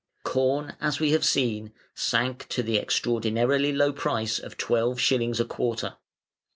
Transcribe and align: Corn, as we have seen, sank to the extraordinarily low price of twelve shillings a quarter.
Corn, 0.23 0.75
as 0.81 0.99
we 0.99 1.11
have 1.11 1.23
seen, 1.23 1.73
sank 1.93 2.47
to 2.49 2.63
the 2.63 2.79
extraordinarily 2.79 3.71
low 3.71 3.93
price 3.93 4.39
of 4.39 4.57
twelve 4.57 4.99
shillings 4.99 5.39
a 5.39 5.45
quarter. 5.45 5.97